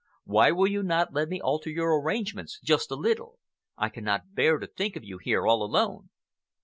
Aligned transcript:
Why 0.23 0.49
will 0.49 0.65
you 0.65 0.81
not 0.81 1.13
let 1.13 1.29
me 1.29 1.39
alter 1.39 1.69
your 1.69 2.01
arrangements 2.01 2.59
just 2.63 2.89
a 2.89 2.95
little? 2.95 3.37
I 3.77 3.89
cannot 3.89 4.33
bear 4.33 4.57
to 4.57 4.65
think 4.65 4.95
of 4.95 5.03
you 5.03 5.19
here 5.19 5.45
all 5.45 5.61
alone." 5.61 6.09